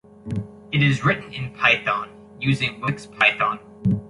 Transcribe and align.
It 0.71 0.81
is 0.81 1.05
written 1.05 1.31
in 1.31 1.53
Python 1.53 2.09
using 2.39 2.81
wxPython. 2.81 3.59